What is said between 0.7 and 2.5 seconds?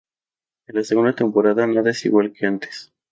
la Segunda temporada nada es igual que